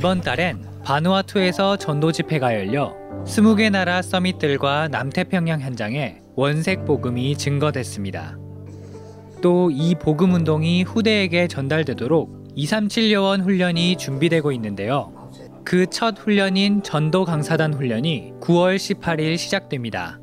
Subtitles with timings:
[0.00, 2.96] 이번 달엔 바누아투에서 전도 집회가 열려
[3.26, 8.38] 20개 나라 서밋들과 남태평양 현장에 원색 복음이 증거됐습니다.
[9.42, 15.12] 또 이 복음 운동이 후대에게 전달되도록 237 여원 훈련이 준비되고 있는데요.
[15.66, 20.18] 그 첫 훈련인 전도 강사단 훈련이 9월 18일 시작됩니다.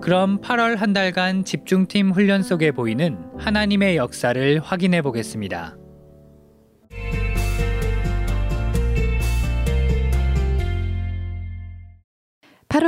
[0.00, 5.77] 그럼 8월 한 달간 집중팀 훈련 속에 보이는 하나님의 역사를 확인해 보겠습니다.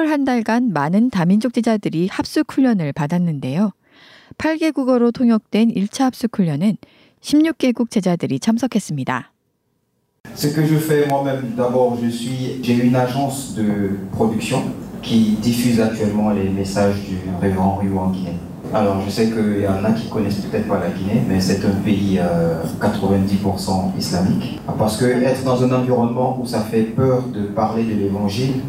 [0.01, 3.73] 8월 한 달간 많은 다민족 제자들이 합숙 훈련을 받았는데요.
[4.39, 6.79] 8개 국어로 통역된 1차 합숙 훈련은
[7.21, 9.33] 16개국 제자들이 참석했습니다.
[10.35, 14.63] Ce que je fais moi-même, d'abord, je suis, j'ai une agence de production
[15.03, 18.39] qui diffuse actuellement les messages du révérend Ryu en Guinée.
[18.73, 21.65] Alors, je sais qu'il y en a qui connaissent peut-être pas la Guinée, mais c'est
[21.65, 24.61] un pays euh, 90% islamique.
[24.79, 28.61] Parce que être dans un environnement où ça fait peur de parler de l'évangile,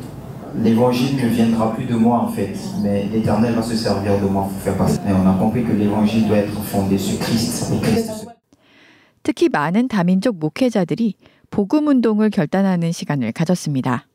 [0.62, 4.44] l'évangile ne viendra plus de moi en fait, mais l'Éternel va se servir de moi
[4.44, 4.98] pour faire passer.
[5.08, 7.72] Et on a compris que l'évangile doit être fondé sur Christ.
[7.72, 8.26] Et Christ
[9.22, 11.14] 특히 많은 다민족 목회자들이
[11.50, 14.06] 복음 운동을 결단하는 시간을 가졌습니다.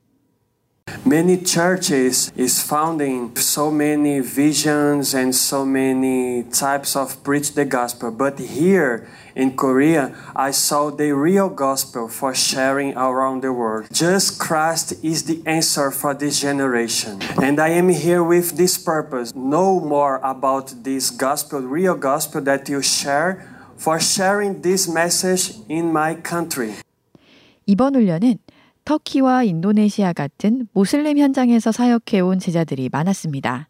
[1.05, 8.11] Many churches is founding so many visions and so many types of preach the gospel.
[8.11, 13.87] But here in Korea, I saw the real gospel for sharing around the world.
[13.91, 17.19] Just Christ is the answer for this generation.
[17.41, 19.33] And I am here with this purpose.
[19.33, 25.91] Know more about this gospel, real gospel that you share for sharing this message in
[25.91, 26.75] my country.
[27.65, 28.37] 이번 훈련은
[28.85, 33.67] 터키와 인도네시아 같은 모슬렘 현장에서 사역해온 제자들이 많았습니다.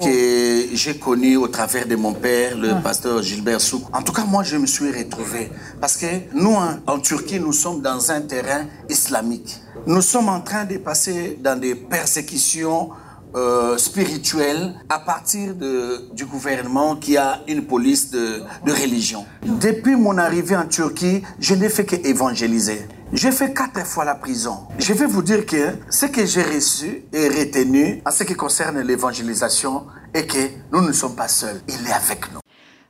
[0.00, 3.84] que j'ai connu au travers de mon père, le pasteur Gilbert Souk.
[3.92, 5.50] En tout cas, moi, je me suis retrouvé.
[5.80, 9.56] Parce que nous, en, en Turquie, nous sommes dans un terrain islamique.
[9.86, 12.90] Nous sommes en train de passer dans des persécutions
[13.34, 19.24] euh, spirituelles à partir de, du gouvernement qui a une police de, de religion.
[19.44, 22.86] Depuis mon arrivée en Turquie, je n'ai fait qu'évangéliser.
[23.12, 24.58] J'ai fait quatre fois la prison.
[24.78, 28.80] Je vais vous dire que ce que j'ai reçu et retenu en ce qui concerne
[28.80, 31.60] l'évangélisation est que nous ne sommes pas seuls.
[31.68, 32.40] Il est avec nous.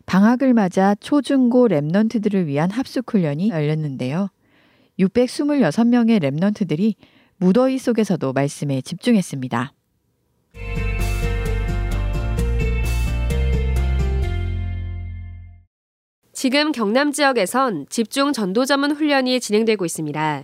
[0.06, 4.28] 방학을 맞아 초중고 랩넌트들을 위한 합숙 훈련이 열렸는데요.
[5.00, 6.94] 626명의 랩넌트들이
[7.38, 9.72] 무더위 속에서도 말씀에 집중했습니다.
[16.41, 20.43] 지금 경남 지역에선 집중 전도 전문 훈련이 진행되고 있습니다.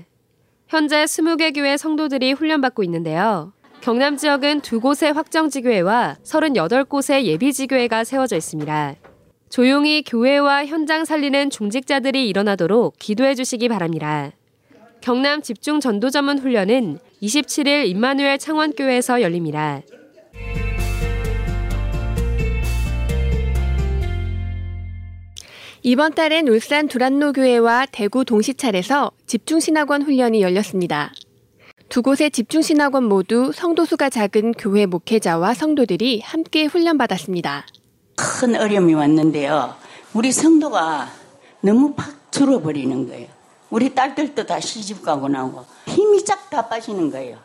[0.67, 3.53] 현재 20개 교회 성도들이 훈련받고 있는데요.
[3.79, 8.95] 경남 지역은 두 곳의 확정지교회와 38곳의 예비지교회가 세워져 있습니다.
[9.49, 14.33] 조용히 교회와 현장 살리는 중직자들이 일어나도록 기도해 주시기 바랍니다.
[14.99, 19.81] 경남 집중 전도 전문 훈련은 27일 임마누엘 창원교회에서 열립니다.
[25.87, 31.13] 이번 달엔 울산 두란노 교회와 대구 동시찰에서 집중신학원 훈련이 열렸습니다.
[31.89, 37.67] 두 곳의 집중신학원 모두 성도수가 작은 교회 목회자와 성도들이 함께 훈련받았습니다.
[38.15, 39.75] 큰 어려움이 왔는데요.
[40.15, 41.07] 우리 성도가
[41.61, 43.27] 너무 팍 줄어버리는 거예요.
[43.69, 47.37] 우리 딸들도 다 시집 가고 나고 힘이 쫙 다 빠지는 거예요.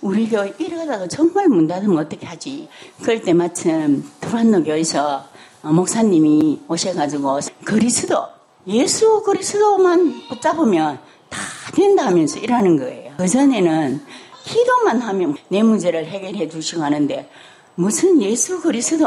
[0.00, 2.70] 우리 교회 이러다가 정말 문 닫으면 어떻게 하지?
[3.02, 5.30] 그럴 때 마침 두란노 교회에서
[5.62, 8.26] 목사님이 오셔가지고 그리스도
[8.66, 11.38] 예수 그리스도만 붙잡으면 다
[11.74, 13.14] 된다 하면서 일하는 거예요.
[13.16, 14.00] 그 전에는
[14.44, 17.28] 기도만 하면 내 문제를 해결해 주시고 하는데
[17.74, 19.06] 무슨 예수 그리스도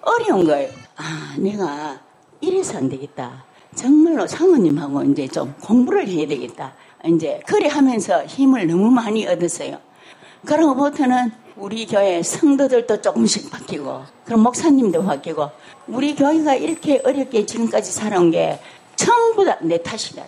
[0.00, 0.70] 어려운 거예요.
[0.96, 2.00] 아 내가
[2.40, 3.44] 이래서 안 되겠다.
[3.74, 6.74] 정말로 사모님하고 이제 좀 공부를 해야 되겠다.
[7.04, 9.78] 이제 그래 하면서 힘을 너무 많이 얻었어요.
[10.46, 15.50] 그러고부터는 우리 교회 성도들도 조금씩 바뀌고 그럼 목사님도 바뀌고
[15.88, 18.58] 우리 교회가 이렇게 어렵게 지금까지 살아온 게
[18.96, 20.24] 전부 다 내 탓이다.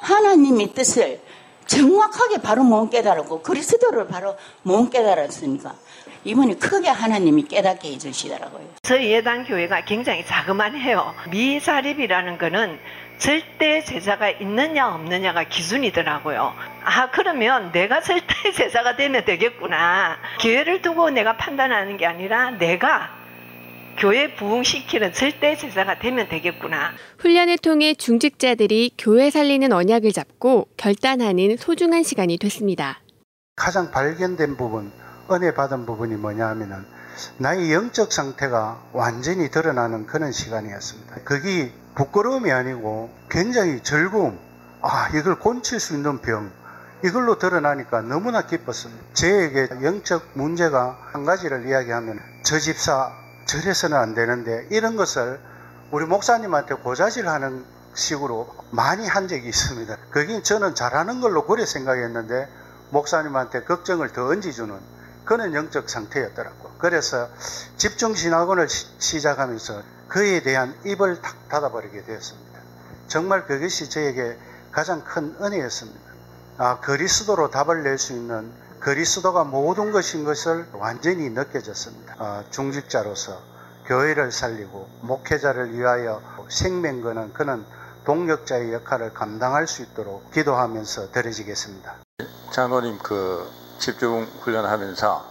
[0.00, 1.20] 하나님의 뜻을
[1.66, 5.74] 정확하게 바로 못 깨달았고 그리스도를 바로 못 깨달았으니까
[6.24, 8.62] 이번에 크게 하나님이 깨닫게 해주시더라고요.
[8.82, 11.14] 저희 예당 교회가 굉장히 자그만해요.
[11.30, 12.78] 미자립이라는 거는
[13.20, 16.54] 절대 제자가 있느냐 없느냐가 기준이더라고요.
[16.84, 18.24] 아 그러면 내가 절대
[18.56, 20.16] 제자가 되면 되겠구나.
[20.40, 23.10] 교회를 두고 내가 판단하는 게 아니라 내가
[23.98, 26.92] 교회 부흥시키는 절대 제자가 되면 되겠구나.
[27.18, 33.00] 훈련을 통해 중직자들이 교회 살리는 언약을 잡고 결단하는 소중한 시간이 됐습니다.
[33.54, 34.90] 가장 발견된 부분,
[35.30, 36.86] 은혜 받은 부분이 뭐냐 하면은
[37.36, 41.16] 나의 영적 상태가 완전히 드러나는 그런 시간이었습니다.
[41.24, 44.38] 그게 부끄러움이 아니고 굉장히 즐거움,
[44.82, 46.50] 아, 이걸 고칠 수 있는 병,
[47.04, 49.02] 이걸로 드러나니까 너무나 기뻤습니다.
[49.14, 53.10] 저에게 영적 문제가 한 가지를 이야기하면 저 집사
[53.46, 55.40] 저래서는 안 되는데 이런 것을
[55.90, 57.64] 우리 목사님한테 고자질하는
[57.94, 59.96] 식으로 많이 한 적이 있습니다.
[60.10, 62.48] 그게 저는 잘하는 걸로 그래 생각했는데
[62.90, 64.78] 목사님한테 걱정을 더 얹어주는
[65.24, 66.69] 그런 영적 상태였더라고.
[66.80, 67.28] 그래서
[67.76, 72.60] 집중신학원을 시 작하면서 그에 대한 입을 탁 닫아버리게 되었습니다.
[73.08, 74.36] 정말 그것이 저에게
[74.72, 76.10] 가장 큰 은혜였습니다.
[76.58, 82.14] 아, 그리스도로 답을 낼 수 있는 그리스도가 모든 것인 것을 완전히 느껴졌습니다.
[82.18, 83.38] 아, 중직자로서
[83.86, 87.64] 교회를 살리고 목회자를 위하여 생명 거는 그는
[88.04, 91.96] 동력자의 역할을 감당할 수 있도록 기도하면서 드려지겠습니다.
[92.52, 93.46] 장로님 그
[93.78, 95.29] 집중 훈련하면서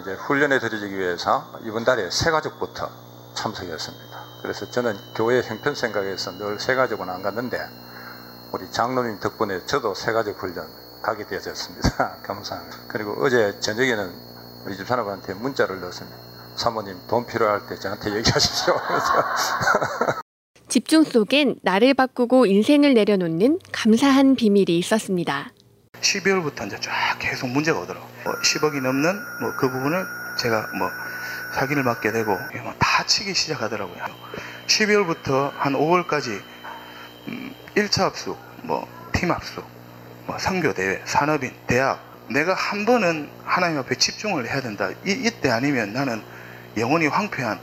[0.00, 2.90] 이제 훈련에 들어지기 위해서 이번 달에 새 가족부터
[3.34, 4.22] 참석했습니다.
[4.42, 7.58] 그래서 저는 교회 형편 생각해서 늘 새 가족은 안 갔는데
[8.52, 10.66] 우리 장로님 덕분에 저도 새 가족 훈련
[11.02, 12.18] 가게 되었습니다.
[12.22, 12.76] 감사합니다.
[12.88, 14.12] 그리고 어제 저녁에는
[14.66, 16.16] 우리 집 사람한테 문자를 넣었습니다.
[16.56, 18.74] 사모님 돈 필요할 때 저한테 얘기하십시오.
[20.68, 25.50] 집중 속엔 나를 바꾸고 인생을 내려놓는 감사한 비밀이 있었습니다.
[26.02, 28.06] 12월부터 이제 쫙 계속 문제가 오더라고.
[28.24, 30.06] 뭐 10억이 넘는 뭐 그 부분을
[30.38, 30.90] 제가 뭐
[31.54, 32.38] 사기를 맞게 되고
[32.78, 34.04] 다 치기 시작하더라고요.
[34.66, 36.42] 12월부터 한 5월까지
[37.28, 39.64] 음 1차 합숙, 뭐 팀 합숙,
[40.26, 42.00] 뭐 선교 대회, 산업인, 대학.
[42.30, 44.90] 내가 한 번은 하나님 앞에 집중을 해야 된다.
[45.04, 46.22] 이, 이때 아니면 나는
[46.76, 47.60] 영혼이 황폐한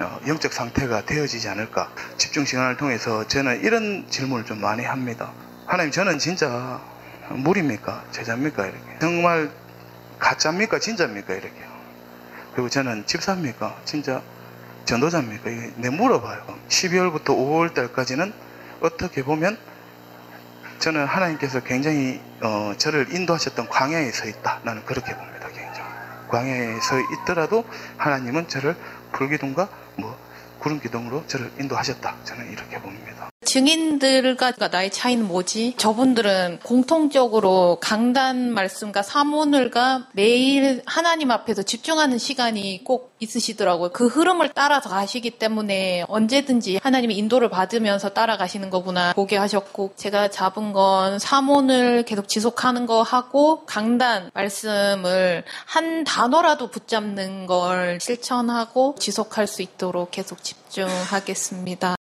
[0.00, 1.90] 어, 영적 상태가 되어지지 않을까.
[2.18, 5.32] 집중 시간을 통해서 저는 이런 질문을 좀 많이 합니다.
[5.66, 6.80] 하나님, 저는 진짜
[7.30, 8.04] 물입니까?
[8.10, 8.66] 제자입니까?
[8.66, 8.98] 이렇게.
[9.00, 9.50] 정말
[10.18, 10.78] 가짜입니까?
[10.78, 11.34] 진짜입니까?
[11.34, 11.74] 이렇게요.
[12.52, 13.80] 그리고 저는 집사입니까?
[13.84, 14.22] 진짜
[14.84, 15.50] 전도자입니까?
[15.76, 16.46] 내 물어봐요.
[16.68, 18.32] 12월부터 5월 달까지는
[18.80, 19.58] 어떻게 보면
[20.78, 24.60] 저는 하나님께서 굉장히 어, 저를 인도하셨던 광야에 서 있다.
[24.64, 25.48] 나는 그렇게 봅니다.
[25.48, 25.88] 굉장히.
[26.28, 27.64] 광야에 서 있더라도
[27.96, 28.76] 하나님은 저를
[29.12, 30.18] 불기둥과 뭐
[30.58, 32.16] 구름 기둥으로 저를 인도하셨다.
[32.24, 33.30] 저는 이렇게 봅니다.
[33.44, 35.74] 증인들과 나의 차이는 뭐지?
[35.76, 43.90] 저분들은 공통적으로 강단 말씀과 사모늘과 매일 하나님 앞에서 집중하는 시간이 꼭 있으시더라고요.
[43.90, 50.72] 그 흐름을 따라서 가시기 때문에 언제든지 하나님의 인도를 받으면서 따라가시는 거구나 보게 하셨고 제가 잡은
[50.72, 59.62] 건 사모늘 계속 지속하는 거 하고 강단 말씀을 한 단어라도 붙잡는 걸 실천하고 지속할 수
[59.62, 61.96] 있도록 계속 집중하겠습니다.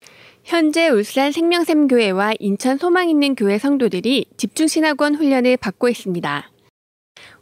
[0.43, 6.49] 현재 울산 생명샘교회와 인천 소망있는 교회 성도들이 집중신학원 훈련을 받고 있습니다.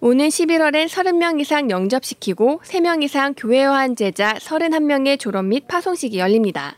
[0.02, 6.78] 오는 11월엔 30명 이상 영접시키고 3명 이상 교회화한 제자 31명의 졸업 및 파송식이 열립니다.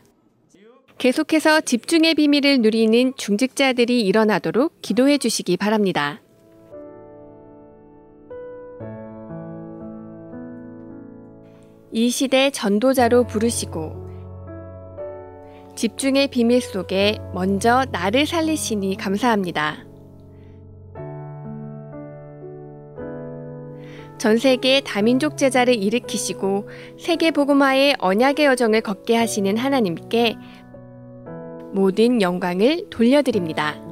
[0.98, 6.20] 계속해서 집중의 비밀을 누리는 중직자들이 일어나도록 기도해 주시기 바랍니다.
[11.90, 14.01] 이 시대 전도자로 부르시고
[15.74, 19.84] 집중의 비밀 속에 먼저 나를 살리시니 감사합니다.
[24.18, 30.36] 전 세계 다민족 제자를 일으키시고 세계 복음화의 언약의 여정을 걷게 하시는 하나님께
[31.72, 33.91] 모든 영광을 돌려드립니다.